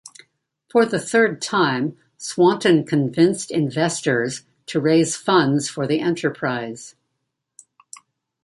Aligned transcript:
For 0.67 0.83
the 0.87 0.97
third 0.97 1.43
time 1.43 1.95
Swanton 2.17 2.85
convinced 2.87 3.51
investors 3.51 4.41
to 4.65 4.79
raise 4.79 5.15
funds 5.15 5.69
for 5.69 5.85
the 5.85 5.99
enterprise. 5.99 6.95